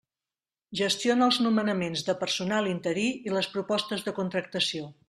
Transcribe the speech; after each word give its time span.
Gestiona 0.79 1.27
els 1.27 1.37
nomenaments 1.47 2.03
de 2.09 2.17
personal 2.25 2.73
interí 2.73 3.07
i 3.31 3.39
les 3.39 3.53
propostes 3.57 4.07
de 4.11 4.21
contractació. 4.23 4.95